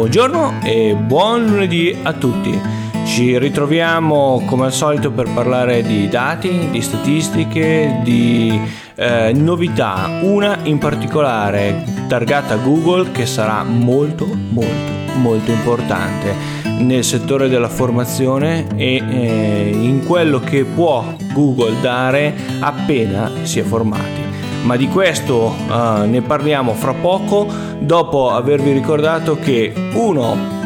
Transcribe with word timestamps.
Buongiorno 0.00 0.62
e 0.62 0.94
buon 0.94 1.44
lunedì 1.44 1.94
a 2.02 2.14
tutti. 2.14 2.58
Ci 3.04 3.36
ritroviamo 3.36 4.42
come 4.46 4.64
al 4.64 4.72
solito 4.72 5.10
per 5.10 5.28
parlare 5.34 5.82
di 5.82 6.08
dati, 6.08 6.70
di 6.70 6.80
statistiche, 6.80 8.00
di 8.02 8.58
eh, 8.94 9.32
novità, 9.34 10.20
una 10.22 10.60
in 10.62 10.78
particolare 10.78 11.84
targata 12.08 12.56
Google 12.56 13.12
che 13.12 13.26
sarà 13.26 13.62
molto 13.62 14.24
molto 14.24 14.98
molto 15.16 15.50
importante 15.50 16.34
nel 16.78 17.04
settore 17.04 17.50
della 17.50 17.68
formazione 17.68 18.68
e 18.76 19.02
eh, 19.06 19.70
in 19.70 20.06
quello 20.06 20.40
che 20.40 20.64
può 20.64 21.14
Google 21.34 21.78
dare 21.82 22.34
appena 22.60 23.30
si 23.42 23.58
è 23.58 23.62
formati 23.64 24.29
ma 24.62 24.76
di 24.76 24.88
questo 24.88 25.54
uh, 25.68 26.08
ne 26.08 26.22
parliamo 26.22 26.74
fra 26.74 26.92
poco 26.92 27.46
dopo 27.78 28.30
avervi 28.30 28.72
ricordato 28.72 29.38
che 29.38 29.72
uno 29.94 30.58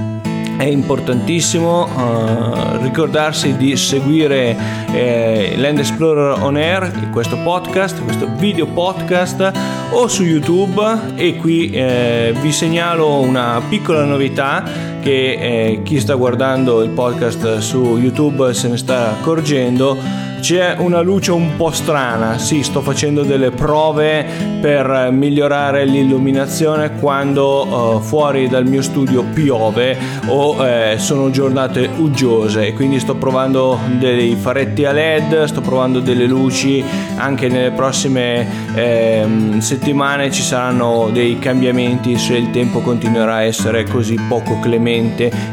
è 0.57 0.65
importantissimo 0.65 1.85
uh, 1.85 2.83
ricordarsi 2.83 3.57
di 3.57 3.77
seguire 3.77 4.57
eh, 4.93 5.55
Land 5.57 5.79
Explorer 5.79 6.43
On 6.43 6.57
Air, 6.57 7.11
questo 7.11 7.37
podcast, 7.39 8.03
questo 8.05 8.29
video 8.37 8.67
podcast 8.67 9.53
o 9.91 10.07
su 10.07 10.23
YouTube 10.23 10.83
e 11.17 11.37
qui 11.37 11.71
eh, 11.71 12.33
vi 12.41 12.53
segnalo 12.53 13.19
una 13.19 13.61
piccola 13.69 14.05
novità 14.05 14.63
che 15.05 15.33
eh, 15.33 15.81
chi 15.83 16.01
sta 16.01 16.15
guardando 16.15 16.83
il 16.83 16.89
podcast 16.89 17.59
su 17.59 17.99
YouTube 17.99 18.55
se 18.55 18.69
ne 18.69 18.79
sta 18.79 19.11
accorgendo. 19.11 20.33
C'è 20.41 20.77
una 20.79 21.01
luce 21.01 21.31
un 21.31 21.57
po' 21.57 21.71
strana, 21.71 22.37
sì, 22.37 22.63
sto 22.63 22.83
facendo 22.83 23.23
delle 23.23 23.51
prove 23.51 24.27
per 24.61 25.09
migliorare 25.11 25.87
l'illuminazione 25.87 26.99
quando 26.99 27.97
uh, 27.97 28.01
fuori 28.01 28.47
dal 28.47 28.67
mio 28.67 28.83
studio 28.83 29.25
piove 29.33 29.97
o 30.27 30.63
eh, 30.63 30.97
sono 30.99 31.31
giornate 31.31 31.89
uggiose. 31.97 32.75
Quindi 32.75 33.01
sto 33.01 33.15
provando 33.15 33.79
dei 33.99 34.37
faretti 34.37 34.85
a 34.85 34.93
LED, 34.93 35.45
sto 35.45 35.63
provando 35.63 36.01
delle 36.01 36.27
luci, 36.27 36.85
anche 37.17 37.49
nelle 37.49 37.71
prossime 37.71 38.47
eh, 38.75 39.27
settimane 39.59 40.31
ci 40.31 40.43
saranno 40.43 41.09
dei 41.11 41.39
cambiamenti 41.39 42.19
se 42.19 42.37
il 42.37 42.51
tempo 42.51 42.81
continuerà 42.81 43.37
a 43.37 43.43
essere 43.45 43.85
così 43.85 44.19
poco 44.29 44.61
clemente 44.61 44.94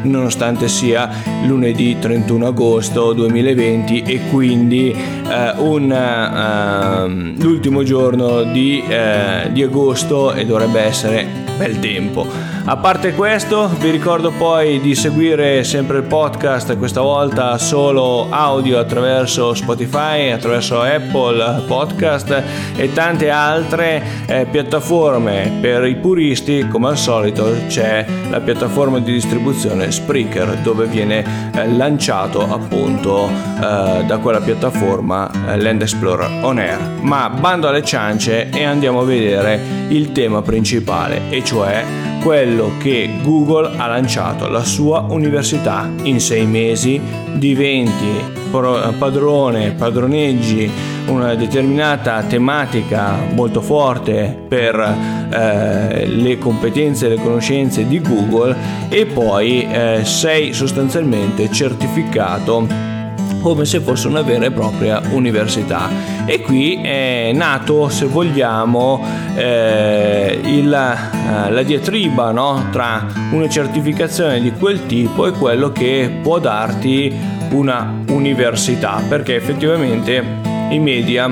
nonostante 0.02 0.68
sia 0.68 1.08
lunedì 1.46 1.96
31 1.98 2.46
agosto 2.46 3.12
2020 3.12 4.02
e 4.02 4.20
quindi 4.30 4.90
eh, 4.90 5.52
un, 5.58 5.90
uh, 5.90 7.42
l'ultimo 7.42 7.82
giorno 7.82 8.42
di, 8.44 8.82
uh, 8.86 9.50
di 9.50 9.62
agosto 9.62 10.32
e 10.32 10.44
dovrebbe 10.44 10.80
essere 10.80 11.26
bel 11.56 11.78
tempo. 11.78 12.26
A 12.64 12.76
parte 12.76 13.12
questo, 13.12 13.68
vi 13.80 13.90
ricordo 13.90 14.30
poi 14.30 14.80
di 14.80 14.94
seguire 14.94 15.64
sempre 15.64 15.96
il 15.96 16.04
podcast, 16.04 16.78
questa 16.78 17.00
volta 17.00 17.58
solo 17.58 18.28
audio 18.30 18.78
attraverso 18.78 19.52
Spotify, 19.52 20.30
attraverso 20.30 20.80
Apple 20.80 21.64
Podcast 21.66 22.40
e 22.76 22.92
tante 22.92 23.30
altre 23.30 24.00
eh, 24.26 24.46
piattaforme. 24.48 25.58
Per 25.60 25.84
i 25.86 25.96
puristi, 25.96 26.68
come 26.68 26.90
al 26.90 26.96
solito, 26.96 27.52
c'è 27.66 28.06
la 28.30 28.40
piattaforma 28.40 29.00
di 29.00 29.12
distribuzione 29.12 29.90
Spreaker 29.90 30.58
dove 30.62 30.86
viene 30.86 31.50
eh, 31.52 31.68
lanciato 31.68 32.48
appunto 32.48 33.28
eh, 33.28 34.04
da 34.06 34.18
quella 34.18 34.40
piattaforma 34.40 35.28
eh, 35.48 35.60
Land 35.60 35.82
Explorer 35.82 36.44
On 36.44 36.58
Air. 36.58 36.78
Ma 37.00 37.28
bando 37.28 37.66
alle 37.66 37.82
ciance 37.82 38.50
e 38.50 38.62
andiamo 38.62 39.00
a 39.00 39.04
vedere 39.04 39.60
il 39.88 40.12
tema 40.12 40.42
principale, 40.42 41.22
e 41.28 41.42
cioè 41.42 41.84
quello 42.22 42.72
che 42.78 43.10
Google 43.22 43.76
ha 43.76 43.88
lanciato, 43.88 44.48
la 44.48 44.62
sua 44.62 45.06
università. 45.08 45.90
In 46.02 46.20
sei 46.20 46.46
mesi 46.46 47.00
diventi 47.34 48.40
padrone, 48.98 49.72
padroneggi 49.72 50.70
una 51.06 51.34
determinata 51.34 52.22
tematica 52.22 53.16
molto 53.32 53.60
forte 53.60 54.44
per 54.46 54.78
eh, 54.78 56.06
le 56.06 56.38
competenze 56.38 57.06
e 57.06 57.08
le 57.10 57.16
conoscenze 57.16 57.88
di 57.88 58.00
Google 58.00 58.54
e 58.88 59.06
poi 59.06 59.66
eh, 59.68 60.00
sei 60.04 60.52
sostanzialmente 60.52 61.50
certificato 61.50 62.91
come 63.42 63.64
se 63.64 63.80
fosse 63.80 64.06
una 64.06 64.22
vera 64.22 64.46
e 64.46 64.50
propria 64.50 65.02
università. 65.10 65.90
E 66.24 66.40
qui 66.40 66.76
è 66.76 67.32
nato, 67.34 67.88
se 67.88 68.06
vogliamo, 68.06 69.04
eh, 69.34 70.40
il, 70.42 70.72
eh, 70.72 71.50
la 71.50 71.62
diatriba 71.62 72.30
no? 72.30 72.68
tra 72.70 73.06
una 73.32 73.48
certificazione 73.48 74.40
di 74.40 74.52
quel 74.52 74.86
tipo 74.86 75.26
e 75.26 75.32
quello 75.32 75.72
che 75.72 76.20
può 76.22 76.38
darti 76.38 77.12
una 77.50 78.02
università, 78.08 79.02
perché 79.06 79.34
effettivamente 79.34 80.24
i 80.70 80.78
media 80.78 81.28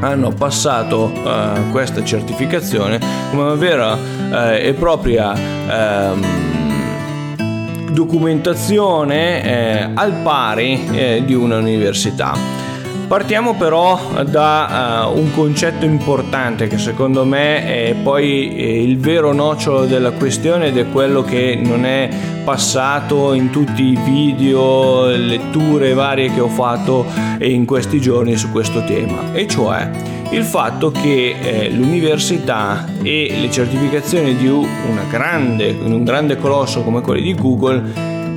hanno 0.00 0.30
passato 0.30 1.12
uh, 1.12 1.70
questa 1.70 2.02
certificazione 2.02 2.98
come 3.30 3.42
una 3.42 3.54
vera 3.54 3.92
uh, 3.92 4.54
e 4.58 4.74
propria 4.78 5.32
uh, 5.32 6.63
documentazione 7.94 9.42
eh, 9.42 9.88
al 9.94 10.12
pari 10.22 10.84
eh, 10.90 11.22
di 11.24 11.32
una 11.32 11.56
università. 11.56 12.36
Partiamo 13.06 13.54
però 13.54 14.00
da 14.26 15.06
uh, 15.06 15.16
un 15.16 15.30
concetto 15.32 15.84
importante 15.84 16.66
che 16.66 16.78
secondo 16.78 17.24
me 17.24 17.64
è 17.64 17.94
poi 18.02 18.56
eh, 18.56 18.82
il 18.82 18.98
vero 18.98 19.32
nocciolo 19.32 19.84
della 19.84 20.10
questione 20.10 20.68
ed 20.68 20.78
è 20.78 20.88
quello 20.88 21.22
che 21.22 21.60
non 21.62 21.84
è 21.84 22.08
passato 22.42 23.34
in 23.34 23.50
tutti 23.50 23.82
i 23.82 23.98
video, 24.02 25.06
letture 25.06 25.92
varie 25.92 26.32
che 26.32 26.40
ho 26.40 26.48
fatto 26.48 27.04
in 27.40 27.66
questi 27.66 28.00
giorni 28.00 28.36
su 28.36 28.50
questo 28.50 28.82
tema, 28.84 29.32
e 29.32 29.46
cioè 29.46 29.90
il 30.34 30.42
fatto 30.42 30.90
che 30.90 31.36
eh, 31.40 31.70
l'università 31.70 32.86
e 33.02 33.36
le 33.40 33.50
certificazioni 33.50 34.34
di 34.36 34.50
grande, 35.08 35.76
un 35.80 36.02
grande 36.02 36.36
colosso 36.36 36.82
come 36.82 37.00
quelli 37.02 37.22
di 37.22 37.34
Google 37.34 37.82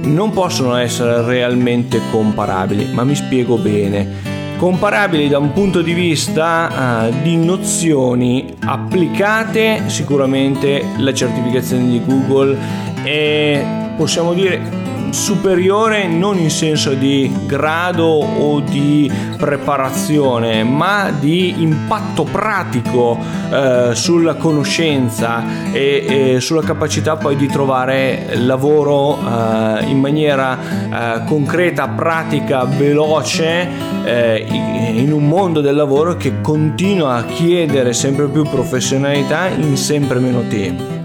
non 0.04 0.32
possono 0.32 0.76
essere 0.76 1.24
realmente 1.24 2.00
comparabili, 2.12 2.94
ma 2.94 3.04
mi 3.04 3.16
spiego 3.16 3.58
bene. 3.58 4.36
Comparabili 4.58 5.28
da 5.28 5.40
un 5.40 5.54
punto 5.54 5.82
di 5.82 5.94
vista 5.94 7.10
uh, 7.10 7.22
di 7.24 7.36
nozioni 7.36 8.54
applicate, 8.60 9.84
sicuramente 9.88 10.84
la 10.98 11.14
certificazione 11.14 11.90
di 11.90 12.02
Google 12.06 12.58
è, 13.04 13.64
possiamo 13.96 14.34
dire, 14.34 14.77
superiore 15.12 16.08
non 16.08 16.38
in 16.38 16.50
senso 16.50 16.94
di 16.94 17.32
grado 17.46 18.06
o 18.06 18.60
di 18.60 19.12
preparazione, 19.38 20.64
ma 20.64 21.12
di 21.12 21.62
impatto 21.62 22.24
pratico 22.24 23.18
eh, 23.52 23.92
sulla 23.94 24.36
conoscenza 24.36 25.72
e, 25.72 26.36
e, 26.36 26.40
sulla 26.42 26.62
capacità 26.62 27.16
poi 27.16 27.36
di 27.36 27.48
trovare 27.48 28.36
lavoro 28.36 29.18
eh, 29.18 29.86
in 29.86 30.00
maniera 30.00 30.58
eh, 30.58 31.24
concreta, 31.26 31.88
pratica, 31.88 32.66
veloce 32.66 33.68
eh, 34.04 34.46
in 34.48 35.12
un 35.12 35.28
mondo 35.28 35.62
del 35.62 35.76
lavoro 35.76 36.18
che 36.18 36.42
continua 36.42 37.16
a 37.16 37.26
chiedere 37.26 37.94
sempre 37.94 38.28
più 38.28 38.44
professionalità 38.44 39.48
in 39.48 39.78
sempre 39.78 40.20
meno 40.20 40.42
tempo. 40.48 40.97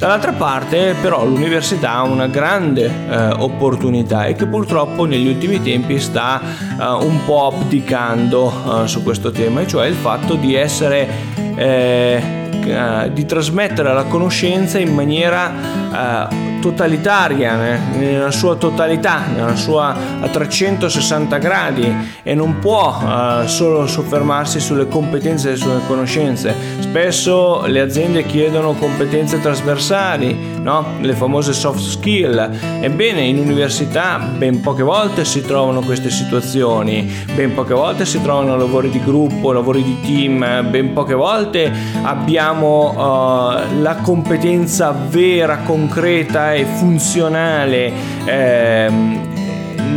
Dall'altra 0.00 0.32
parte 0.32 0.94
però 0.98 1.26
l'università 1.26 1.96
ha 1.96 2.02
una 2.04 2.26
grande 2.26 2.86
eh, 2.86 3.26
opportunità 3.36 4.24
e 4.24 4.32
che 4.32 4.46
purtroppo 4.46 5.04
negli 5.04 5.28
ultimi 5.28 5.60
tempi 5.60 6.00
sta 6.00 6.40
eh, 6.40 7.04
un 7.04 7.22
po' 7.26 7.48
abdicando 7.48 8.50
eh, 8.50 8.88
su 8.88 9.02
questo 9.02 9.30
tema, 9.30 9.60
e 9.60 9.66
cioè 9.66 9.86
il 9.88 9.94
fatto 9.94 10.36
di 10.36 10.54
essere 10.54 11.06
eh, 11.54 12.22
eh, 12.64 13.10
di 13.12 13.26
trasmettere 13.26 13.92
la 13.92 14.04
conoscenza 14.04 14.78
in 14.78 14.94
maniera 14.94 16.28
eh, 16.60 16.70
totalitaria, 16.70 17.78
nella 17.96 18.30
sua 18.30 18.54
totalità, 18.56 19.24
nella 19.34 19.56
sua 19.56 19.96
a 20.20 20.28
360 20.28 21.38
gradi 21.38 21.92
e 22.22 22.34
non 22.34 22.58
può 22.58 22.96
uh, 22.96 23.46
solo 23.46 23.86
soffermarsi 23.86 24.60
sulle 24.60 24.86
competenze 24.86 25.52
e 25.52 25.56
sulle 25.56 25.80
conoscenze. 25.86 26.54
Spesso 26.80 27.66
le 27.66 27.80
aziende 27.80 28.24
chiedono 28.24 28.74
competenze 28.74 29.40
trasversali, 29.40 30.58
no? 30.60 30.96
le 31.00 31.12
famose 31.14 31.52
soft 31.52 31.80
skill. 31.80 32.58
Ebbene, 32.80 33.22
in 33.22 33.38
università 33.38 34.18
ben 34.18 34.60
poche 34.60 34.82
volte 34.82 35.24
si 35.24 35.42
trovano 35.42 35.80
queste 35.80 36.10
situazioni, 36.10 37.10
ben 37.34 37.54
poche 37.54 37.74
volte 37.74 38.04
si 38.04 38.20
trovano 38.22 38.56
lavori 38.56 38.90
di 38.90 39.00
gruppo, 39.02 39.52
lavori 39.52 39.82
di 39.82 40.00
team, 40.02 40.68
ben 40.70 40.92
poche 40.92 41.14
volte 41.14 41.72
abbiamo 42.02 42.90
uh, 42.90 43.80
la 43.80 43.96
competenza 44.02 44.94
vera, 45.08 45.58
concreta 45.58 46.49
e 46.52 46.64
funzionale 46.64 47.92
ehm, 48.24 49.30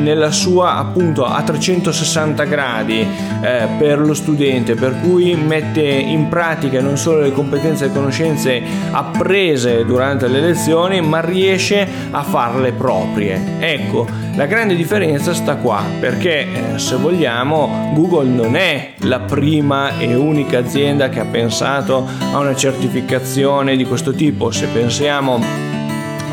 nella 0.01 0.31
sua 0.31 0.75
appunto 0.75 1.25
a 1.25 1.41
360 1.41 2.43
gradi 2.43 2.99
eh, 2.99 3.67
per 3.77 3.99
lo 3.99 4.13
studente, 4.13 4.75
per 4.75 4.99
cui 5.01 5.35
mette 5.35 5.81
in 5.81 6.27
pratica 6.29 6.81
non 6.81 6.97
solo 6.97 7.21
le 7.21 7.31
competenze 7.31 7.85
e 7.85 7.91
conoscenze 7.91 8.61
apprese 8.91 9.85
durante 9.85 10.27
le 10.27 10.41
lezioni, 10.41 11.01
ma 11.01 11.21
riesce 11.21 11.87
a 12.11 12.23
farle 12.23 12.73
proprie. 12.73 13.41
Ecco, 13.59 14.07
la 14.35 14.45
grande 14.45 14.75
differenza 14.75 15.33
sta 15.33 15.55
qua, 15.55 15.83
perché 15.99 16.73
eh, 16.73 16.79
se 16.79 16.95
vogliamo 16.95 17.91
Google 17.93 18.29
non 18.29 18.55
è 18.55 18.93
la 18.99 19.19
prima 19.19 19.97
e 19.97 20.15
unica 20.15 20.59
azienda 20.59 21.09
che 21.09 21.19
ha 21.19 21.25
pensato 21.25 22.07
a 22.31 22.39
una 22.39 22.55
certificazione 22.55 23.75
di 23.75 23.85
questo 23.85 24.11
tipo. 24.13 24.51
Se 24.51 24.67
pensiamo 24.67 25.72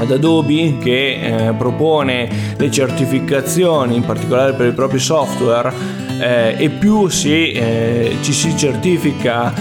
ad 0.00 0.10
Adobe 0.10 0.78
che 0.78 1.48
eh, 1.48 1.52
propone 1.52 2.28
le 2.56 2.70
certificazioni 2.70 3.96
in 3.96 4.04
particolare 4.04 4.54
per 4.54 4.66
i 4.68 4.72
propri 4.72 4.98
software 4.98 5.72
eh, 6.20 6.54
e 6.58 6.68
più 6.70 7.08
si, 7.08 7.52
eh, 7.52 8.16
ci 8.20 8.32
si 8.32 8.56
certifica 8.56 9.52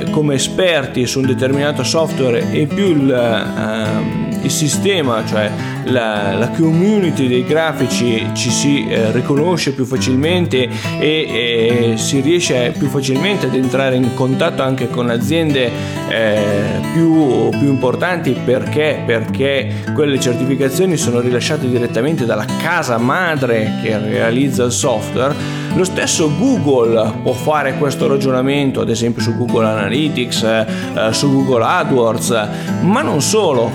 eh, 0.00 0.10
come 0.10 0.34
esperti 0.34 1.06
su 1.06 1.20
un 1.20 1.26
determinato 1.26 1.82
software 1.82 2.50
e 2.50 2.66
più 2.66 2.86
il, 2.86 3.10
ehm, 3.10 4.40
il 4.42 4.50
sistema, 4.50 5.24
cioè 5.26 5.50
la, 5.86 6.34
la, 6.34 6.48
community 6.48 7.28
dei 7.28 7.44
grafici 7.44 8.30
ci 8.34 8.50
si 8.50 8.86
eh, 8.86 9.10
riconosce 9.12 9.72
più 9.72 9.84
facilmente 9.84 10.68
e, 10.98 11.92
e, 11.92 11.94
si 11.96 12.20
riesce 12.20 12.74
più 12.76 12.88
facilmente 12.88 13.46
ad 13.46 13.54
entrare 13.54 13.96
in 13.96 14.14
contatto 14.14 14.62
anche 14.62 14.88
con 14.88 15.10
aziende 15.10 15.70
eh, 16.08 16.80
più, 16.92 17.48
più, 17.50 17.68
importanti. 17.68 18.36
Perché? 18.44 19.02
perché 19.04 19.82
quelle 19.94 20.18
certificazioni 20.18 20.96
sono 20.96 21.20
rilasciate 21.20 21.68
direttamente 21.68 22.24
dalla 22.24 22.46
casa 22.60 22.98
madre 22.98 23.72
che 23.82 23.98
realizza 23.98 24.64
il 24.64 24.72
software. 24.72 25.34
Lo 25.74 25.84
stesso 25.84 26.32
Google 26.36 27.12
può 27.22 27.32
fare 27.32 27.74
questo 27.78 28.06
ragionamento 28.06 28.80
ad 28.80 28.90
esempio 28.90 29.20
su 29.22 29.36
Google 29.36 29.66
Analytics 29.66 30.42
eh, 30.42 30.66
su 31.10 31.32
Google 31.32 31.64
AdWords 31.64 32.48
ma 32.82 33.02
non 33.02 33.20
solo. 33.20 33.70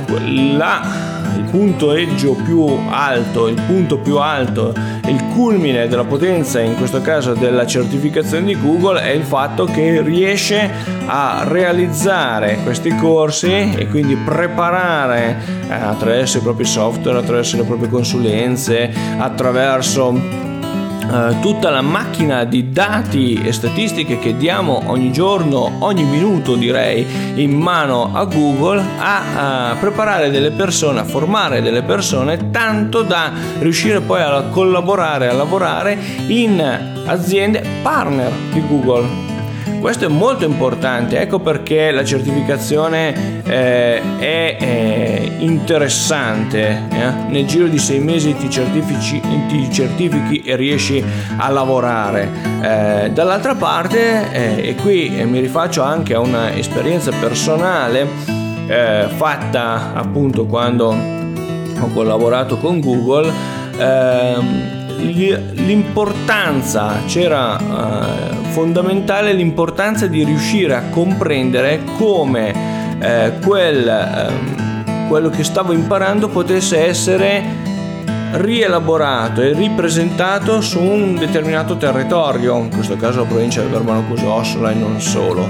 La 0.55 1.08
il 1.35 1.43
punto 1.49 1.93
eggio 1.93 2.33
più 2.33 2.65
alto, 2.89 3.47
il 3.47 3.61
punto 3.65 3.97
più 3.97 4.17
alto, 4.17 4.73
il 5.05 5.23
culmine 5.33 5.87
della 5.87 6.05
potenza, 6.05 6.59
in 6.59 6.75
questo 6.75 7.01
caso 7.01 7.33
della 7.33 7.65
certificazione 7.65 8.45
di 8.45 8.59
Google, 8.59 9.01
è 9.01 9.09
il 9.09 9.23
fatto 9.23 9.65
che 9.65 10.01
riesce 10.01 10.69
a 11.05 11.43
realizzare 11.47 12.59
questi 12.63 12.95
corsi 12.95 13.73
e 13.75 13.87
quindi 13.87 14.15
preparare 14.15 15.37
eh, 15.67 15.73
attraverso 15.73 16.37
i 16.37 16.41
propri 16.41 16.65
software, 16.65 17.19
attraverso 17.19 17.57
le 17.57 17.63
proprie 17.63 17.89
consulenze, 17.89 18.91
attraverso 19.17 20.47
Uh, 21.09 21.39
tutta 21.39 21.71
la 21.71 21.81
macchina 21.81 22.43
di 22.43 22.71
dati 22.71 23.33
e 23.43 23.51
statistiche 23.51 24.19
che 24.19 24.37
diamo 24.37 24.83
ogni 24.85 25.11
giorno, 25.11 25.77
ogni 25.79 26.03
minuto 26.03 26.55
direi, 26.55 27.03
in 27.33 27.51
mano 27.51 28.13
a 28.13 28.25
Google 28.25 28.83
a, 28.99 29.71
a 29.71 29.75
preparare 29.77 30.29
delle 30.29 30.51
persone, 30.51 30.99
a 30.99 31.05
formare 31.05 31.63
delle 31.63 31.81
persone 31.81 32.51
tanto 32.51 33.01
da 33.01 33.31
riuscire 33.57 34.01
poi 34.01 34.21
a 34.21 34.43
collaborare, 34.51 35.29
a 35.29 35.33
lavorare 35.33 35.97
in 36.27 36.61
aziende 37.07 37.63
partner 37.81 38.31
di 38.51 38.61
Google 38.67 39.28
questo 39.79 40.05
è 40.05 40.07
molto 40.07 40.45
importante, 40.45 41.19
ecco 41.19 41.39
perché 41.39 41.91
la 41.91 42.03
certificazione 42.03 43.41
eh, 43.43 44.01
è 44.17 44.57
eh, 44.59 45.31
interessante. 45.39 46.87
Eh? 46.91 47.11
Nel 47.29 47.45
giro 47.45 47.67
di 47.67 47.77
sei 47.77 47.99
mesi 47.99 48.35
ti 48.35 48.49
ti 48.49 49.71
certifichi 49.71 50.41
e 50.43 50.55
riesci 50.55 51.03
a 51.37 51.49
lavorare. 51.49 52.29
Eh, 52.61 53.11
dall'altra 53.11 53.55
parte, 53.55 54.31
eh, 54.31 54.69
e 54.69 54.75
qui 54.75 55.09
mi 55.25 55.39
rifaccio 55.39 55.81
anche 55.81 56.13
a 56.13 56.19
un'esperienza 56.19 57.11
personale 57.19 58.07
eh, 58.69 59.07
fatta 59.15 59.93
appunto 59.95 60.45
quando 60.45 60.89
ho 60.89 61.87
collaborato 61.93 62.57
con 62.57 62.79
Google, 62.79 63.31
ehm, 63.77 64.77
l'importanza, 65.53 67.01
c'era 67.07 67.57
eh, 67.57 68.38
fondamentale 68.49 69.33
l'importanza 69.33 70.07
di 70.07 70.23
riuscire 70.23 70.75
a 70.75 70.83
comprendere 70.89 71.81
come 71.97 72.53
eh, 72.99 73.33
quel, 73.43 73.87
eh, 73.87 75.07
quello 75.07 75.29
che 75.29 75.43
stavo 75.43 75.71
imparando 75.71 76.27
potesse 76.27 76.85
essere 76.85 77.67
rielaborato 78.31 79.41
e 79.41 79.53
ripresentato 79.53 80.61
su 80.61 80.79
un 80.79 81.15
determinato 81.15 81.77
territorio, 81.77 82.57
in 82.57 82.69
questo 82.69 82.95
caso 82.95 83.21
la 83.21 83.25
provincia 83.25 83.61
del 83.61 83.71
Verbano 83.71 84.03
Cusossola 84.03 84.71
e 84.71 84.75
non 84.75 84.99
solo. 85.01 85.47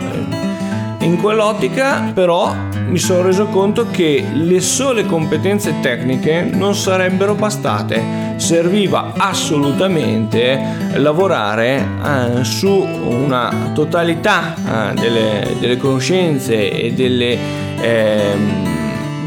In 1.00 1.18
quell'ottica 1.18 2.12
però 2.14 2.54
mi 2.88 2.98
sono 2.98 3.24
reso 3.24 3.48
conto 3.48 3.88
che 3.90 4.26
le 4.34 4.60
sole 4.60 5.06
competenze 5.06 5.76
tecniche 5.82 6.42
non 6.42 6.76
sarebbero 6.76 7.36
bastate 7.36 8.29
serviva 8.40 9.14
assolutamente 9.16 10.92
lavorare 10.96 11.86
eh, 12.40 12.44
su 12.44 12.70
una 12.70 13.72
totalità 13.74 14.56
eh, 14.56 14.94
delle, 14.96 15.56
delle, 15.60 15.78
conoscenze 15.78 16.72
e 16.72 16.94
delle 16.94 17.38
eh, 17.82 18.36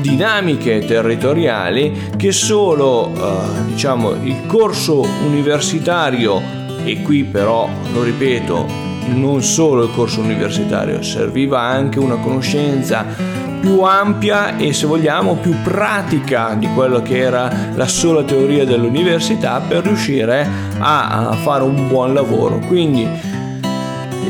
dinamiche 0.00 0.84
territoriali 0.84 2.10
che 2.16 2.32
solo 2.32 3.12
eh, 3.14 3.64
diciamo 3.66 4.12
il 4.22 4.46
corso 4.46 5.06
universitario 5.24 6.42
e 6.84 7.02
qui 7.02 7.24
però 7.24 7.68
lo 7.92 8.02
ripeto 8.02 8.91
non 9.06 9.42
solo 9.42 9.84
il 9.84 9.90
corso 9.94 10.20
universitario 10.20 11.02
serviva 11.02 11.60
anche 11.60 11.98
una 11.98 12.16
conoscenza 12.16 13.04
più 13.62 13.80
ampia 13.82 14.56
e 14.56 14.72
se 14.72 14.86
vogliamo 14.86 15.36
più 15.36 15.54
pratica 15.62 16.54
di 16.58 16.66
quello 16.74 17.00
che 17.00 17.18
era 17.18 17.70
la 17.74 17.86
sola 17.86 18.24
teoria 18.24 18.64
dell'università 18.64 19.60
per 19.66 19.84
riuscire 19.84 20.46
a, 20.78 21.32
fare 21.42 21.62
un 21.62 21.86
buon 21.86 22.12
lavoro. 22.12 22.58
Quindi 22.58 23.08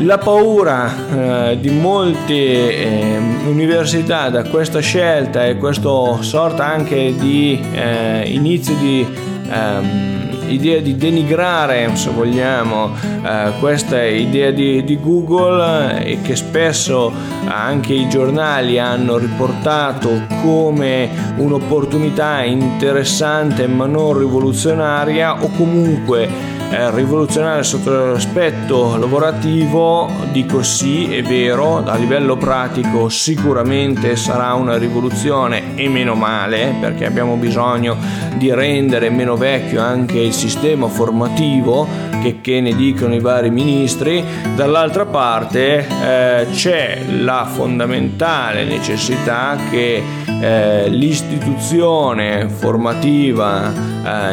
la 0.00 0.18
paura 0.18 1.50
eh, 1.50 1.58
di 1.60 1.70
molte 1.70 2.34
eh, 2.34 3.18
università 3.46 4.28
da 4.28 4.44
questa 4.44 4.80
scelta 4.80 5.46
e 5.46 5.56
questa 5.56 5.88
sorta 6.20 6.66
anche 6.66 7.14
di 7.16 7.58
eh, 7.72 8.24
inizio 8.26 8.74
di 8.74 9.06
ehm, 9.48 10.31
idea 10.52 10.80
di 10.80 10.96
denigrare, 10.96 11.90
se 11.94 12.10
vogliamo, 12.10 12.90
eh, 13.24 13.52
questa 13.60 14.02
idea 14.02 14.50
di, 14.50 14.84
di 14.84 15.00
Google 15.00 16.04
e 16.04 16.20
che 16.22 16.36
spesso 16.36 17.12
anche 17.46 17.92
i 17.92 18.08
giornali 18.08 18.78
hanno 18.78 19.18
riportato 19.18 20.26
come 20.42 21.08
un'opportunità 21.36 22.42
interessante 22.42 23.66
ma 23.66 23.86
non 23.86 24.18
rivoluzionaria 24.18 25.42
o 25.42 25.50
comunque 25.56 26.60
eh, 26.72 26.90
rivoluzionaria 26.90 27.62
sotto 27.62 28.12
l'aspetto 28.12 28.96
lavorativo, 28.96 30.10
dico 30.32 30.62
sì, 30.62 31.14
è 31.14 31.22
vero, 31.22 31.84
a 31.84 31.96
livello 31.96 32.36
pratico 32.36 33.10
sicuramente 33.10 34.16
sarà 34.16 34.54
una 34.54 34.78
rivoluzione 34.78 35.76
e 35.76 35.88
meno 35.88 36.14
male 36.14 36.74
perché 36.80 37.04
abbiamo 37.04 37.36
bisogno 37.36 37.96
di 38.36 38.52
rendere 38.54 39.10
meno 39.10 39.36
vecchio 39.36 39.82
anche 39.82 40.18
il 40.18 40.32
sistema 40.32 40.88
formativo 40.88 41.86
che, 42.22 42.40
che 42.40 42.60
ne 42.60 42.74
dicono 42.74 43.14
i 43.14 43.20
vari 43.20 43.50
ministri, 43.50 44.24
dall'altra 44.54 45.04
parte 45.04 45.86
eh, 45.86 46.46
c'è 46.52 47.02
la 47.18 47.44
fondamentale 47.44 48.64
necessità 48.64 49.56
che 49.70 50.02
eh, 50.40 50.88
l'istituzione 50.88 52.48
formativa 52.48 53.72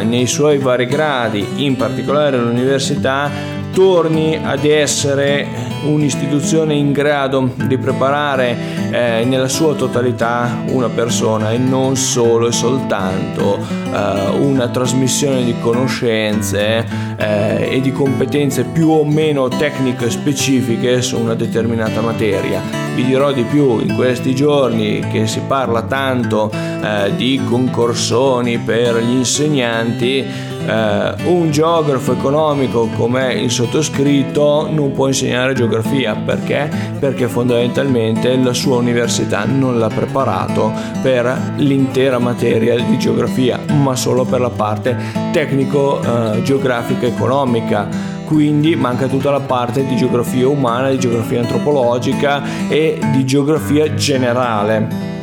eh, 0.00 0.04
nei 0.04 0.26
suoi 0.26 0.58
vari 0.58 0.86
gradi, 0.86 1.64
in 1.64 1.76
particolare 1.76 2.38
l'università, 2.38 3.58
torni 3.72 4.38
ad 4.42 4.64
essere 4.64 5.46
un'istituzione 5.84 6.74
in 6.74 6.92
grado 6.92 7.52
di 7.66 7.78
preparare 7.78 8.56
eh, 8.90 9.24
nella 9.24 9.48
sua 9.48 9.74
totalità 9.74 10.62
una 10.68 10.88
persona 10.88 11.52
e 11.52 11.58
non 11.58 11.96
solo 11.96 12.48
e 12.48 12.52
soltanto 12.52 13.58
eh, 13.58 14.28
una 14.38 14.68
trasmissione 14.68 15.44
di 15.44 15.54
conoscenze 15.60 16.86
eh, 17.16 17.68
e 17.70 17.80
di 17.80 17.92
competenze 17.92 18.64
più 18.64 18.88
o 18.88 19.04
meno 19.04 19.48
tecniche 19.48 20.10
specifiche 20.10 21.00
su 21.02 21.18
una 21.18 21.34
determinata 21.34 22.00
materia. 22.00 22.60
Vi 22.94 23.04
dirò 23.04 23.32
di 23.32 23.44
più 23.44 23.78
in 23.78 23.94
questi 23.94 24.34
giorni 24.34 25.00
che 25.10 25.26
si 25.26 25.40
parla 25.46 25.82
tanto 25.82 26.50
eh, 26.50 27.14
di 27.16 27.40
concorsoni 27.48 28.58
per 28.58 28.96
gli 28.96 29.16
insegnanti 29.16 30.49
eh, 30.66 31.14
un 31.24 31.50
geografo 31.50 32.12
economico 32.12 32.88
come 32.96 33.34
il 33.34 33.50
sottoscritto 33.50 34.68
non 34.70 34.92
può 34.92 35.06
insegnare 35.06 35.54
geografia. 35.54 36.14
Perché? 36.14 36.70
Perché 36.98 37.28
fondamentalmente 37.28 38.36
la 38.36 38.52
sua 38.52 38.76
università 38.76 39.44
non 39.44 39.78
l'ha 39.78 39.88
preparato 39.88 40.72
per 41.02 41.54
l'intera 41.56 42.18
materia 42.18 42.76
di 42.76 42.98
geografia, 42.98 43.58
ma 43.68 43.96
solo 43.96 44.24
per 44.24 44.40
la 44.40 44.50
parte 44.50 44.96
tecnico-geografica 45.32 47.06
eh, 47.06 47.08
economica. 47.08 48.18
Quindi 48.24 48.76
manca 48.76 49.08
tutta 49.08 49.30
la 49.30 49.40
parte 49.40 49.84
di 49.84 49.96
geografia 49.96 50.46
umana, 50.46 50.90
di 50.90 51.00
geografia 51.00 51.40
antropologica 51.40 52.68
e 52.68 53.00
di 53.12 53.24
geografia 53.24 53.92
generale 53.94 55.18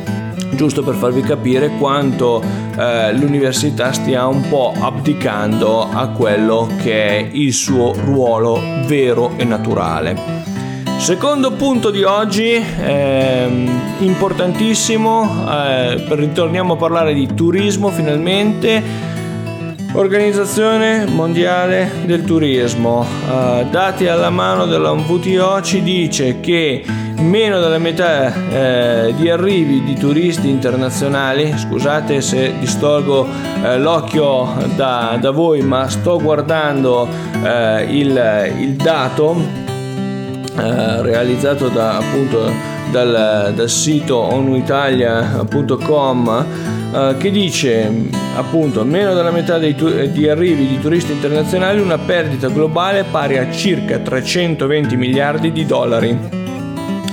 giusto 0.58 0.82
per 0.82 0.96
farvi 0.96 1.20
capire 1.20 1.68
quanto 1.78 2.42
eh, 2.76 3.12
l'università 3.12 3.92
stia 3.92 4.26
un 4.26 4.48
po' 4.48 4.74
abdicando 4.76 5.88
a 5.88 6.08
quello 6.08 6.68
che 6.82 7.06
è 7.06 7.28
il 7.30 7.52
suo 7.52 7.92
ruolo 7.92 8.60
vero 8.84 9.34
e 9.36 9.44
naturale. 9.44 10.16
Secondo 10.96 11.52
punto 11.52 11.90
di 11.92 12.02
oggi, 12.02 12.54
eh, 12.54 13.68
importantissimo, 14.00 15.46
eh, 15.48 16.04
ritorniamo 16.16 16.72
a 16.72 16.76
parlare 16.76 17.14
di 17.14 17.32
turismo 17.36 17.90
finalmente. 17.90 18.82
Organizzazione 19.92 21.06
Mondiale 21.06 21.88
del 22.04 22.24
Turismo, 22.24 23.06
eh, 23.30 23.64
dati 23.70 24.08
alla 24.08 24.30
mano 24.30 24.66
della 24.66 24.92
VTO, 24.92 25.62
ci 25.62 25.82
dice 25.82 26.40
che 26.40 26.84
meno 27.18 27.60
della 27.60 27.78
metà 27.78 28.32
eh, 28.50 29.14
di 29.16 29.28
arrivi 29.28 29.82
di 29.82 29.94
turisti 29.94 30.48
internazionali, 30.48 31.52
scusate 31.56 32.20
se 32.20 32.54
distolgo 32.58 33.26
eh, 33.62 33.78
l'occhio 33.78 34.54
da, 34.76 35.16
da, 35.20 35.30
voi, 35.30 35.62
ma 35.62 35.88
sto 35.88 36.20
guardando 36.20 37.08
eh, 37.42 37.86
il, 37.88 38.52
il, 38.58 38.74
dato 38.74 39.36
eh, 40.56 41.02
realizzato 41.02 41.68
da, 41.68 41.96
appunto, 41.96 42.50
dal, 42.90 43.52
dal 43.54 43.68
sito 43.68 44.18
onuitalia.com 44.18 46.46
eh, 46.94 47.14
che 47.18 47.30
dice 47.30 47.90
appunto 48.36 48.84
meno 48.84 49.14
della 49.14 49.30
metà 49.30 49.58
dei 49.58 49.74
tu- 49.74 50.06
di 50.06 50.28
arrivi 50.28 50.66
di 50.66 50.80
turisti 50.80 51.12
internazionali 51.12 51.80
una 51.80 51.98
perdita 51.98 52.48
globale 52.48 53.04
pari 53.04 53.38
a 53.38 53.50
circa 53.50 53.98
320 53.98 54.96
miliardi 54.96 55.52
di 55.52 55.66
dollari 55.66 56.47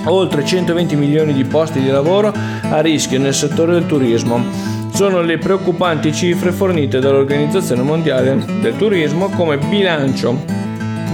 oltre 0.05 0.45
120 0.45 0.95
milioni 0.95 1.33
di 1.33 1.43
posti 1.43 1.79
di 1.79 1.89
lavoro 1.89 2.33
a 2.62 2.81
rischio 2.81 3.19
nel 3.19 3.33
settore 3.33 3.74
del 3.74 3.85
turismo. 3.85 4.43
Sono 4.93 5.21
le 5.21 5.38
preoccupanti 5.38 6.13
cifre 6.13 6.51
fornite 6.51 7.00
dall'Organizzazione 7.00 7.81
Mondiale 7.81 8.45
del 8.62 8.77
Turismo 8.77 9.29
come 9.29 9.57
bilancio 9.57 10.39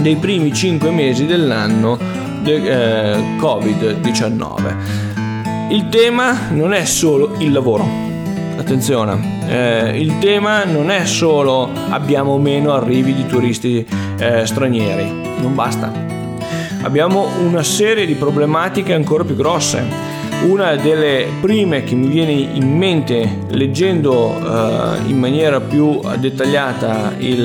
dei 0.00 0.16
primi 0.16 0.52
5 0.52 0.90
mesi 0.90 1.26
dell'anno 1.26 1.98
del 2.42 2.64
eh, 2.64 3.16
Covid-19. 3.38 5.70
Il 5.70 5.88
tema 5.88 6.50
non 6.50 6.74
è 6.74 6.84
solo 6.84 7.34
il 7.38 7.50
lavoro, 7.50 7.84
attenzione, 8.56 9.48
eh, 9.48 9.98
il 9.98 10.18
tema 10.18 10.64
non 10.64 10.90
è 10.90 11.06
solo 11.06 11.68
abbiamo 11.88 12.38
meno 12.38 12.72
arrivi 12.72 13.14
di 13.14 13.26
turisti 13.26 13.84
eh, 14.18 14.46
stranieri, 14.46 15.40
non 15.40 15.54
basta 15.54 16.11
abbiamo 16.82 17.26
una 17.44 17.62
serie 17.62 18.06
di 18.06 18.14
problematiche 18.14 18.92
ancora 18.92 19.24
più 19.24 19.34
grosse. 19.34 20.10
Una 20.42 20.74
delle 20.74 21.26
prime 21.40 21.84
che 21.84 21.94
mi 21.94 22.08
viene 22.08 22.32
in 22.32 22.76
mente 22.76 23.44
leggendo 23.50 24.30
uh, 24.30 25.08
in 25.08 25.16
maniera 25.16 25.60
più 25.60 26.00
dettagliata 26.18 27.12
il, 27.18 27.44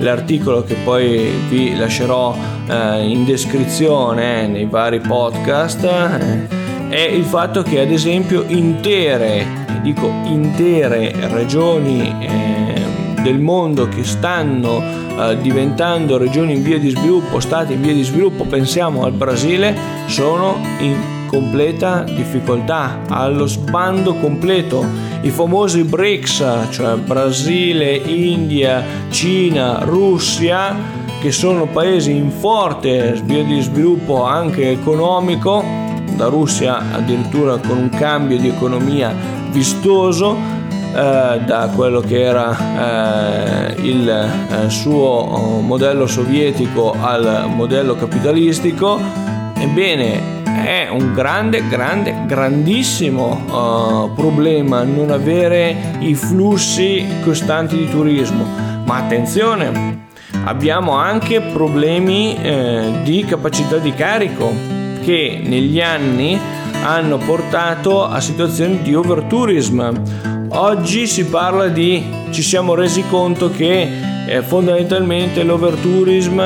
l'articolo 0.00 0.64
che 0.64 0.74
poi 0.82 1.30
vi 1.48 1.76
lascerò 1.76 2.34
uh, 2.34 2.98
in 2.98 3.24
descrizione 3.24 4.48
nei 4.48 4.66
vari 4.66 4.98
podcast 4.98 5.84
eh, 5.84 6.64
è 6.88 7.00
il 7.00 7.24
fatto 7.24 7.62
che 7.62 7.80
ad 7.80 7.90
esempio 7.90 8.44
intere, 8.46 9.46
dico 9.82 10.08
intere 10.24 11.12
regioni 11.28 12.14
eh, 12.20 12.53
del 13.24 13.40
mondo 13.40 13.88
che 13.88 14.04
stanno 14.04 14.82
eh, 15.18 15.38
diventando 15.40 16.18
regioni 16.18 16.52
in 16.52 16.62
via 16.62 16.78
di 16.78 16.90
sviluppo, 16.90 17.40
stati 17.40 17.72
in 17.72 17.80
via 17.80 17.94
di 17.94 18.02
sviluppo, 18.02 18.44
pensiamo 18.44 19.04
al 19.04 19.12
Brasile, 19.12 19.74
sono 20.06 20.58
in 20.80 20.94
completa 21.26 22.02
difficoltà, 22.02 23.00
allo 23.08 23.46
sbando 23.46 24.14
completo. 24.16 24.84
I 25.22 25.30
famosi 25.30 25.82
BRICS, 25.84 26.68
cioè 26.70 26.96
Brasile, 26.96 27.96
India, 27.96 28.84
Cina, 29.08 29.78
Russia, 29.84 30.76
che 31.20 31.32
sono 31.32 31.64
paesi 31.64 32.14
in 32.14 32.30
forte 32.30 33.18
via 33.24 33.42
di 33.42 33.58
sviluppo 33.62 34.24
anche 34.24 34.70
economico, 34.70 35.64
la 36.18 36.26
Russia 36.26 36.92
addirittura 36.92 37.56
con 37.56 37.78
un 37.78 37.88
cambio 37.88 38.38
di 38.38 38.48
economia 38.48 39.12
vistoso, 39.50 40.36
da 40.94 41.70
quello 41.74 42.00
che 42.00 42.22
era 42.22 43.66
eh, 43.68 43.74
il 43.82 44.08
eh, 44.08 44.70
suo 44.70 45.60
modello 45.60 46.06
sovietico 46.06 46.94
al 46.98 47.46
modello 47.48 47.96
capitalistico, 47.96 49.00
ebbene 49.58 50.34
è 50.64 50.88
un 50.88 51.12
grande, 51.12 51.66
grande, 51.68 52.14
grandissimo 52.26 54.06
uh, 54.06 54.14
problema 54.14 54.82
non 54.82 55.10
avere 55.10 55.96
i 55.98 56.14
flussi 56.14 57.04
costanti 57.22 57.76
di 57.76 57.88
turismo. 57.88 58.46
Ma 58.84 58.96
attenzione, 58.96 60.06
abbiamo 60.44 60.92
anche 60.92 61.40
problemi 61.40 62.36
eh, 62.40 63.00
di 63.02 63.24
capacità 63.24 63.78
di 63.78 63.92
carico 63.94 64.52
che 65.02 65.40
negli 65.44 65.80
anni 65.80 66.38
hanno 66.84 67.18
portato 67.18 68.04
a 68.04 68.20
situazioni 68.20 68.80
di 68.82 68.94
overtourism 68.94 70.32
Oggi 70.56 71.08
si 71.08 71.24
parla 71.26 71.66
di, 71.66 72.28
ci 72.30 72.40
siamo 72.40 72.76
resi 72.76 73.02
conto 73.08 73.50
che 73.50 73.88
eh, 74.24 74.40
fondamentalmente 74.40 75.42
l'overtourism 75.42 76.40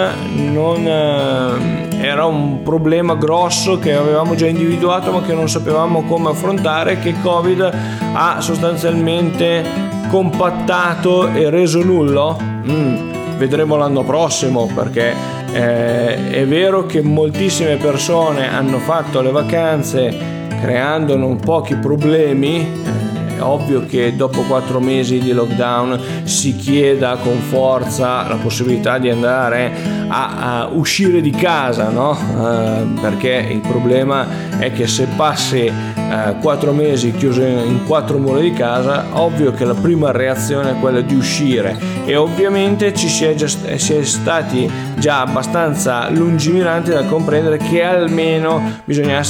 non 0.50 0.86
eh, 0.86 2.00
era 2.00 2.24
un 2.24 2.62
problema 2.62 3.16
grosso 3.16 3.78
che 3.78 3.92
avevamo 3.92 4.34
già 4.34 4.46
individuato 4.46 5.12
ma 5.12 5.20
che 5.20 5.34
non 5.34 5.46
sapevamo 5.46 6.04
come 6.04 6.30
affrontare, 6.30 6.98
che 7.00 7.16
Covid 7.20 7.70
ha 8.14 8.40
sostanzialmente 8.40 9.62
compattato 10.08 11.28
e 11.28 11.50
reso 11.50 11.84
nullo. 11.84 12.40
Mm, 12.40 13.36
vedremo 13.36 13.76
l'anno 13.76 14.04
prossimo 14.04 14.70
perché 14.74 15.37
eh, 15.52 16.30
è 16.30 16.46
vero 16.46 16.86
che 16.86 17.02
moltissime 17.02 17.76
persone 17.76 18.48
hanno 18.48 18.78
fatto 18.78 19.20
le 19.20 19.30
vacanze 19.30 20.46
creando 20.60 21.16
non 21.16 21.36
pochi 21.36 21.74
problemi 21.76 22.60
eh, 22.60 23.08
è 23.38 23.42
ovvio 23.42 23.86
che 23.86 24.16
dopo 24.16 24.42
quattro 24.42 24.80
mesi 24.80 25.20
di 25.20 25.32
lockdown 25.32 26.00
si 26.24 26.56
chieda 26.56 27.16
con 27.16 27.38
forza 27.38 28.26
la 28.26 28.34
possibilità 28.34 28.98
di 28.98 29.08
andare 29.08 29.72
a, 30.08 30.62
a 30.62 30.66
uscire 30.72 31.20
di 31.20 31.30
casa, 31.30 31.88
no? 31.88 32.10
Uh, 32.10 33.00
perché 33.00 33.46
il 33.50 33.60
problema 33.60 34.26
è 34.58 34.72
che 34.72 34.88
se 34.88 35.06
passi 35.16 35.70
uh, 35.70 36.38
quattro 36.40 36.72
mesi 36.72 37.12
chiuso 37.12 37.42
in 37.42 37.84
quattro 37.86 38.18
mura 38.18 38.40
di 38.40 38.52
casa, 38.52 39.06
ovvio 39.12 39.52
che 39.52 39.64
la 39.64 39.74
prima 39.74 40.10
reazione 40.10 40.72
è 40.72 40.80
quella 40.80 41.00
di 41.00 41.14
uscire 41.14 41.97
e 42.08 42.16
ovviamente 42.16 42.94
ci 42.94 43.06
si 43.06 43.26
è, 43.26 43.34
già, 43.34 43.46
si 43.46 43.92
è 43.92 44.02
stati 44.02 44.66
già 44.96 45.20
abbastanza 45.20 46.08
lungimiranti 46.08 46.88
da 46.88 47.04
comprendere 47.04 47.58
che 47.58 47.82
almeno 47.82 48.80
bisogna 48.84 49.20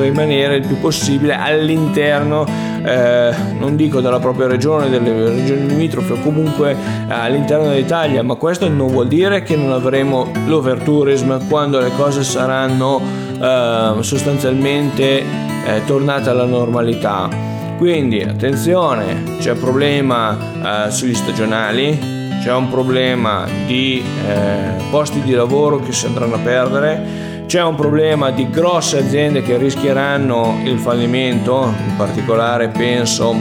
rimanere 0.00 0.56
il 0.56 0.66
più 0.66 0.80
possibile 0.80 1.34
all'interno 1.34 2.46
eh, 2.82 3.34
non 3.58 3.76
dico 3.76 4.00
della 4.00 4.18
propria 4.18 4.46
regione, 4.46 4.88
delle 4.88 5.28
regioni 5.28 5.68
limitrofe 5.68 6.14
o 6.14 6.20
comunque 6.20 6.70
eh, 6.70 7.12
all'interno 7.12 7.68
dell'Italia, 7.68 8.22
ma 8.22 8.34
questo 8.36 8.66
non 8.66 8.88
vuol 8.88 9.08
dire 9.08 9.42
che 9.42 9.54
non 9.54 9.70
avremo 9.70 10.32
l'overtourism 10.46 11.48
quando 11.48 11.80
le 11.80 11.90
cose 11.98 12.24
saranno 12.24 12.98
eh, 13.38 13.96
sostanzialmente 14.00 15.50
tornate 15.84 16.30
alla 16.30 16.46
normalità. 16.46 17.28
Quindi 17.76 18.22
attenzione, 18.22 19.36
c'è 19.38 19.54
problema 19.54 20.86
eh, 20.86 20.90
sugli 20.90 21.14
stagionali, 21.14 22.20
c'è 22.42 22.52
un 22.52 22.68
problema 22.68 23.46
di 23.66 24.02
eh, 24.26 24.82
posti 24.90 25.22
di 25.22 25.32
lavoro 25.32 25.78
che 25.78 25.92
si 25.92 26.06
andranno 26.06 26.34
a 26.34 26.38
perdere 26.40 27.30
c'è 27.46 27.62
un 27.62 27.74
problema 27.74 28.30
di 28.30 28.48
grosse 28.48 28.98
aziende 28.98 29.42
che 29.42 29.58
rischieranno 29.58 30.60
il 30.64 30.78
fallimento, 30.78 31.72
in 31.86 31.96
particolare 31.96 32.68
penso 32.68 33.36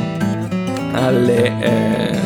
alle 0.92 1.60
eh, 1.62 2.20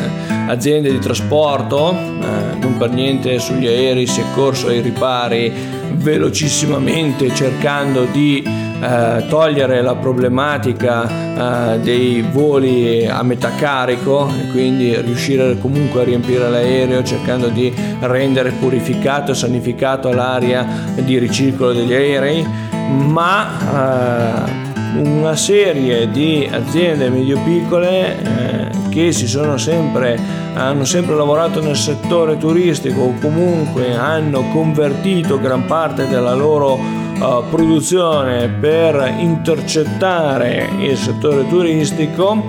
aziende 0.48 0.90
di 0.90 0.98
trasporto, 0.98 1.92
eh, 1.92 2.58
non 2.58 2.76
per 2.76 2.90
niente 2.90 3.38
sugli 3.38 3.68
aerei 3.68 4.06
si 4.06 4.20
è 4.20 4.24
corso 4.34 4.66
ai 4.66 4.80
ripari 4.80 5.52
velocissimamente 5.92 7.32
cercando 7.32 8.04
di 8.10 8.42
eh, 8.80 9.24
togliere 9.28 9.80
la 9.82 9.94
problematica 9.94 11.74
eh, 11.74 11.78
dei 11.80 12.22
voli 12.22 13.06
a 13.06 13.22
metà 13.22 13.50
carico 13.56 14.28
e 14.28 14.50
quindi 14.50 14.94
riuscire 15.00 15.58
comunque 15.58 16.02
a 16.02 16.04
riempire 16.04 16.48
l'aereo 16.48 17.02
cercando 17.02 17.48
di 17.48 17.72
rendere 18.00 18.50
purificato 18.52 19.32
e 19.32 19.34
sanificato 19.34 20.12
l'aria 20.12 20.66
di 20.94 21.18
ricircolo 21.18 21.72
degli 21.72 21.92
aerei, 21.92 22.46
ma 22.88 24.44
eh, 24.44 24.64
una 24.98 25.36
serie 25.36 26.10
di 26.10 26.48
aziende 26.50 27.10
medio-piccole 27.10 28.22
eh, 28.22 28.88
che 28.88 29.12
si 29.12 29.26
sono 29.26 29.58
sempre, 29.58 30.18
hanno 30.54 30.84
sempre 30.84 31.14
lavorato 31.14 31.60
nel 31.60 31.76
settore 31.76 32.38
turistico 32.38 33.02
o 33.02 33.14
comunque 33.20 33.94
hanno 33.94 34.48
convertito 34.52 35.38
gran 35.38 35.66
parte 35.66 36.08
della 36.08 36.34
loro 36.34 37.04
produzione 37.50 38.48
per 38.48 39.14
intercettare 39.18 40.68
il 40.80 40.96
settore 40.96 41.46
turistico. 41.48 42.42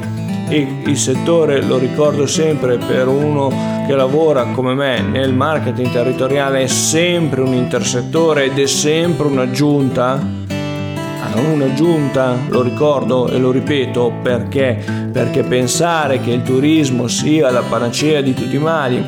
Il 0.50 0.98
settore 0.98 1.62
lo 1.62 1.78
ricordo 1.78 2.26
sempre 2.26 2.78
per 2.78 3.08
uno 3.08 3.50
che 3.86 3.96
lavora 3.96 4.46
come 4.46 4.74
me 4.74 5.02
nel 5.02 5.34
marketing 5.34 5.92
territoriale 5.92 6.62
è 6.62 6.68
sempre 6.68 7.42
un 7.42 7.54
intersettore 7.54 8.46
ed 8.46 8.58
è 8.58 8.66
sempre 8.66 9.28
un'aggiunta 9.28 10.46
un'aggiunta, 11.36 12.36
lo 12.50 12.62
ricordo 12.62 13.30
e 13.30 13.38
lo 13.38 13.52
ripeto 13.52 14.14
perché, 14.22 14.84
perché 15.12 15.44
pensare 15.44 16.20
che 16.20 16.32
il 16.32 16.42
turismo 16.42 17.08
sia 17.08 17.52
la 17.52 17.62
panacea 17.62 18.22
di 18.22 18.34
tutti 18.34 18.56
i 18.56 18.60
mali, 18.60 19.04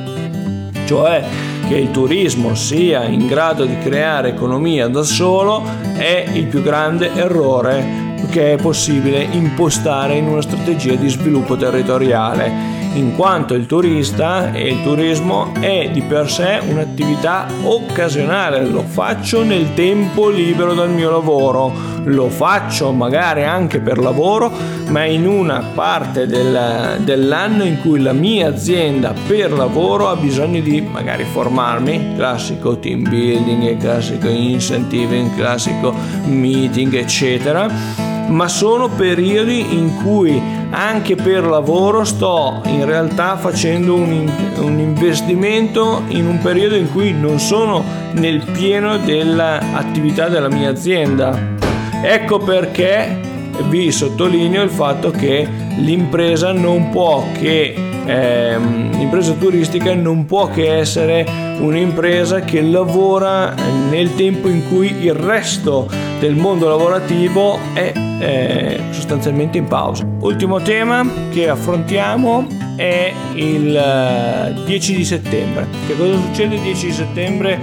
cioè 0.85 1.23
che 1.69 1.75
il 1.75 1.91
turismo 1.91 2.55
sia 2.55 3.03
in 3.03 3.27
grado 3.27 3.63
di 3.63 3.77
creare 3.77 4.29
economia 4.29 4.87
da 4.87 5.03
solo, 5.03 5.63
è 5.95 6.25
il 6.33 6.47
più 6.47 6.63
grande 6.63 7.13
errore 7.13 8.15
che 8.31 8.53
è 8.53 8.55
possibile 8.57 9.21
impostare 9.21 10.15
in 10.15 10.27
una 10.27 10.41
strategia 10.41 10.95
di 10.95 11.07
sviluppo 11.07 11.55
territoriale 11.55 12.78
in 12.93 13.15
quanto 13.15 13.53
il 13.53 13.65
turista 13.65 14.51
e 14.51 14.69
il 14.69 14.83
turismo 14.83 15.53
è 15.59 15.89
di 15.91 16.01
per 16.01 16.29
sé 16.29 16.59
un'attività 16.67 17.47
occasionale, 17.63 18.65
lo 18.65 18.83
faccio 18.83 19.43
nel 19.43 19.73
tempo 19.73 20.29
libero 20.29 20.73
dal 20.73 20.89
mio 20.89 21.11
lavoro, 21.11 21.71
lo 22.03 22.29
faccio 22.29 22.91
magari 22.91 23.43
anche 23.43 23.79
per 23.79 23.99
lavoro, 23.99 24.51
ma 24.87 25.05
in 25.05 25.27
una 25.27 25.63
parte 25.73 26.25
del, 26.25 26.99
dell'anno 27.03 27.63
in 27.63 27.79
cui 27.79 28.01
la 28.01 28.13
mia 28.13 28.47
azienda 28.47 29.13
per 29.27 29.51
lavoro 29.51 30.09
ha 30.09 30.15
bisogno 30.15 30.59
di 30.61 30.81
magari 30.81 31.23
formarmi, 31.23 32.15
classico 32.15 32.79
team 32.79 33.07
building, 33.07 33.77
classico 33.77 34.27
incentiving, 34.27 35.35
classico 35.35 35.93
meeting, 36.25 36.93
eccetera 36.95 38.08
ma 38.29 38.47
sono 38.47 38.89
periodi 38.89 39.73
in 39.73 39.95
cui 40.03 40.41
anche 40.71 41.15
per 41.15 41.45
lavoro 41.45 42.03
sto 42.03 42.61
in 42.65 42.85
realtà 42.85 43.37
facendo 43.37 43.95
un, 43.95 44.31
un 44.57 44.79
investimento 44.79 46.03
in 46.09 46.27
un 46.27 46.39
periodo 46.39 46.75
in 46.75 46.91
cui 46.91 47.11
non 47.11 47.39
sono 47.39 47.83
nel 48.13 48.43
pieno 48.51 48.97
dell'attività 48.97 50.27
della 50.27 50.49
mia 50.49 50.69
azienda. 50.69 51.57
Ecco 52.01 52.39
perché 52.39 53.19
vi 53.67 53.91
sottolineo 53.91 54.63
il 54.63 54.69
fatto 54.69 55.11
che 55.11 55.47
l'impresa 55.77 56.53
non 56.53 56.89
può 56.89 57.25
che 57.33 57.73
ehm, 58.05 58.97
l'impresa 58.97 59.33
turistica 59.33 59.93
non 59.93 60.25
può 60.25 60.49
che 60.49 60.77
essere 60.77 61.25
un'impresa 61.59 62.41
che 62.41 62.61
lavora 62.61 63.53
nel 63.89 64.15
tempo 64.15 64.47
in 64.47 64.67
cui 64.67 65.03
il 65.03 65.13
resto 65.13 65.89
del 66.19 66.35
mondo 66.35 66.67
lavorativo 66.67 67.57
è 67.73 67.93
eh, 68.19 68.79
sostanzialmente 68.91 69.57
in 69.57 69.65
pausa. 69.65 70.05
Ultimo 70.19 70.61
tema 70.61 71.05
che 71.31 71.47
affrontiamo 71.47 72.45
è 72.75 73.13
il 73.35 74.61
10 74.65 74.93
eh, 74.93 74.95
di 74.95 75.05
settembre. 75.05 75.67
Che 75.87 75.95
cosa 75.95 76.15
succede 76.15 76.55
il 76.55 76.61
10 76.61 76.85
di 76.85 76.91
settembre 76.91 77.59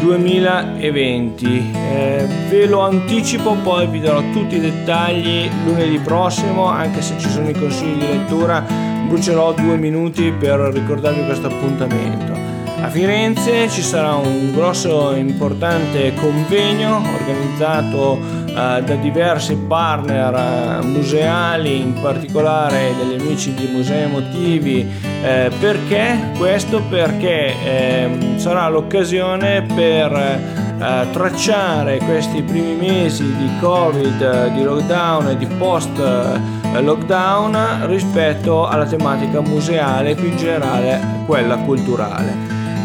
2020? 0.00 1.72
Eh, 1.72 2.26
ve 2.50 2.66
lo 2.66 2.80
anticipo, 2.80 3.54
poi 3.62 3.86
vi 3.86 4.00
darò 4.00 4.22
tutti 4.32 4.56
i 4.56 4.60
dettagli 4.60 5.48
lunedì 5.64 5.98
prossimo, 5.98 6.66
anche 6.66 7.00
se 7.00 7.14
ci 7.18 7.30
sono 7.30 7.48
i 7.48 7.54
consigli 7.54 7.98
di 7.98 8.06
lettura, 8.06 8.62
brucerò 9.06 9.54
due 9.54 9.76
minuti 9.76 10.30
per 10.32 10.58
ricordarvi 10.58 11.24
questo 11.24 11.46
appuntamento. 11.46 12.43
A 12.84 12.90
Firenze 12.90 13.66
ci 13.70 13.80
sarà 13.80 14.14
un 14.14 14.52
grosso 14.52 15.14
e 15.14 15.18
importante 15.18 16.12
convegno 16.20 17.02
organizzato 17.18 18.18
uh, 18.20 18.52
da 18.52 18.94
diversi 19.00 19.56
partner 19.56 20.82
uh, 20.82 20.86
museali, 20.86 21.80
in 21.80 21.94
particolare 21.94 22.92
degli 22.98 23.18
amici 23.18 23.54
di 23.54 23.68
Musei 23.72 24.06
Motivi. 24.06 24.86
Uh, 25.02 25.50
perché? 25.58 26.32
Questo 26.36 26.82
perché 26.82 27.54
ehm, 27.64 28.36
sarà 28.36 28.68
l'occasione 28.68 29.62
per 29.62 30.62
tracciare 31.12 31.98
questi 31.98 32.42
primi 32.42 32.74
mesi 32.74 33.24
di 33.24 33.48
Covid, 33.60 34.52
di 34.52 34.62
lockdown 34.62 35.28
e 35.28 35.36
di 35.38 35.46
post 35.46 35.98
lockdown 35.98 37.86
rispetto 37.86 38.66
alla 38.66 38.84
tematica 38.84 39.40
museale 39.40 40.10
e 40.10 40.14
più 40.16 40.28
in 40.28 40.36
generale 40.36 41.00
quella 41.24 41.56
culturale. 41.58 42.43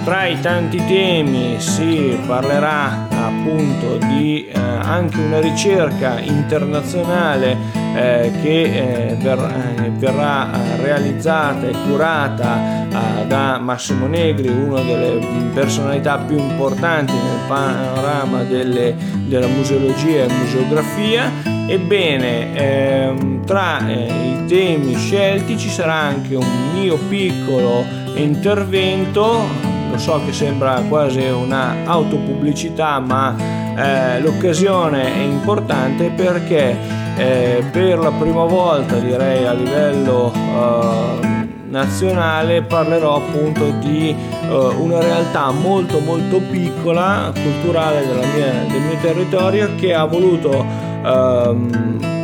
Tra 0.10 0.26
i 0.26 0.40
tanti 0.40 0.84
temi 0.88 1.60
si 1.60 2.18
parlerà 2.26 3.08
appunto 3.12 3.98
di 4.08 4.48
eh, 4.48 4.60
anche 4.60 5.20
una 5.20 5.40
ricerca 5.40 6.20
internazionale 6.20 7.56
eh, 7.96 8.32
che 8.42 9.12
eh, 9.12 9.16
ver- 9.22 9.78
eh, 9.78 9.92
verrà 9.92 10.52
eh, 10.52 10.82
realizzata 10.82 11.68
e 11.68 11.76
curata 11.88 12.88
eh, 12.88 13.28
da 13.28 13.60
Massimo 13.60 14.08
Negri, 14.08 14.48
una 14.48 14.82
delle 14.82 15.24
personalità 15.54 16.18
più 16.18 16.40
importanti 16.40 17.14
nel 17.14 17.42
panorama 17.48 18.42
delle, 18.42 18.96
della 19.28 19.46
museologia 19.46 20.24
e 20.24 20.34
museografia. 20.34 21.32
Ebbene, 21.68 22.56
ehm, 22.56 23.46
tra 23.46 23.78
i 23.88 24.44
temi 24.48 24.96
scelti 24.96 25.56
ci 25.56 25.70
sarà 25.70 25.94
anche 25.94 26.34
un 26.34 26.72
mio 26.74 26.98
piccolo 26.98 27.86
intervento 28.16 29.78
lo 29.90 29.98
so 29.98 30.22
che 30.26 30.34
sembra 30.34 30.82
quasi 30.88 31.26
una 31.26 31.84
autopubblicità, 31.86 33.00
ma 33.00 33.36
eh, 33.76 34.20
l'occasione 34.20 35.14
è 35.14 35.20
importante 35.20 36.10
perché 36.10 36.78
eh, 37.16 37.64
per 37.72 38.00
la 38.00 38.12
prima 38.12 38.44
volta, 38.46 38.96
direi 38.96 39.46
a 39.46 39.54
livello 39.54 40.32
eh, 40.34 41.48
nazionale, 41.70 42.64
parlerò 42.64 43.18
appunto 43.18 43.70
di 43.80 44.10
eh, 44.10 44.48
una 44.78 45.00
realtà 45.00 45.52
molto 45.52 46.00
molto 46.00 46.40
piccola, 46.40 47.32
culturale 47.34 48.02
mia, 48.06 48.66
del 48.68 48.82
mio 48.82 48.98
territorio, 49.02 49.76
che 49.76 49.94
ha 49.94 50.06
voluto 50.06 50.66
ehm, 51.04 52.18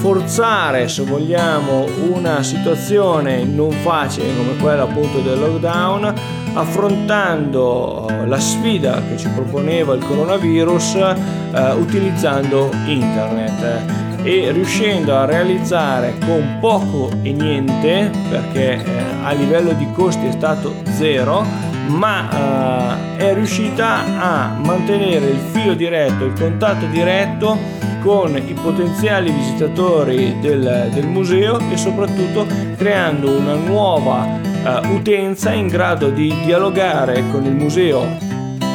forzare, 0.00 0.88
se 0.88 1.04
vogliamo, 1.04 1.86
una 2.12 2.42
situazione 2.42 3.44
non 3.44 3.70
facile 3.70 4.36
come 4.36 4.56
quella 4.56 4.82
appunto 4.82 5.20
del 5.20 5.38
lockdown 5.38 6.14
affrontando 6.54 8.06
eh, 8.08 8.26
la 8.26 8.38
sfida 8.38 9.02
che 9.08 9.16
ci 9.16 9.28
proponeva 9.28 9.94
il 9.94 10.04
coronavirus 10.04 10.94
eh, 10.96 11.72
utilizzando 11.72 12.70
internet 12.86 14.00
e 14.22 14.52
riuscendo 14.52 15.16
a 15.16 15.24
realizzare 15.24 16.16
con 16.24 16.58
poco 16.60 17.10
e 17.22 17.32
niente 17.32 18.10
perché 18.28 18.74
eh, 18.74 19.02
a 19.24 19.32
livello 19.32 19.72
di 19.72 19.86
costi 19.92 20.26
è 20.26 20.32
stato 20.32 20.74
zero 20.92 21.44
ma 21.88 23.08
eh, 23.16 23.28
è 23.28 23.34
riuscita 23.34 24.04
a 24.20 24.56
mantenere 24.62 25.26
il 25.26 25.38
filo 25.38 25.74
diretto, 25.74 26.24
il 26.24 26.32
contatto 26.34 26.86
diretto 26.86 27.56
con 28.02 28.36
i 28.36 28.54
potenziali 28.60 29.30
visitatori 29.30 30.38
del, 30.40 30.90
del 30.92 31.06
museo 31.06 31.58
e 31.70 31.76
soprattutto 31.76 32.46
creando 32.76 33.30
una 33.30 33.54
nuova 33.54 34.51
uh, 34.64 34.92
utenza 34.92 35.52
in 35.52 35.68
grado 35.68 36.10
di 36.10 36.34
dialogare 36.44 37.24
con 37.30 37.44
il 37.44 37.54
museo 37.54 38.06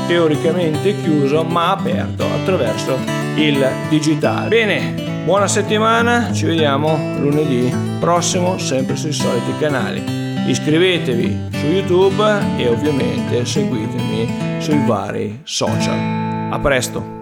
teoricamente 0.08 0.96
chiuso 1.02 1.44
ma 1.44 1.72
aperto 1.72 2.24
attraverso 2.24 2.98
il 3.36 3.66
digitale. 3.90 4.48
Bene, 4.48 5.24
buona 5.26 5.48
settimana, 5.48 6.32
ci 6.32 6.46
vediamo 6.46 6.98
lunedì 7.20 7.72
prossimo 8.00 8.58
sempre 8.58 8.96
sui 8.96 9.12
soliti 9.12 9.52
canali. 9.60 10.02
Iscrivetevi 10.48 11.50
su 11.52 11.66
YouTube 11.66 12.24
e 12.58 12.68
ovviamente 12.70 13.46
seguitemi 13.46 14.60
sui 14.60 14.82
vari 14.86 15.42
social. 15.44 16.52
A 16.52 16.60
presto! 16.60 17.17